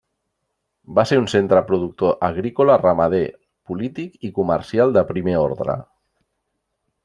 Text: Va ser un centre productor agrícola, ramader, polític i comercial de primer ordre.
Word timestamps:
Va 0.99 1.03
ser 1.09 1.19
un 1.23 1.27
centre 1.33 1.61
productor 1.67 2.15
agrícola, 2.29 2.79
ramader, 2.85 3.21
polític 3.73 4.19
i 4.29 4.33
comercial 4.41 4.99
de 4.99 5.07
primer 5.15 5.41
ordre. 5.47 5.81